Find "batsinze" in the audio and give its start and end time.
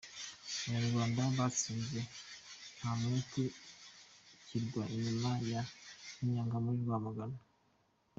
1.37-1.99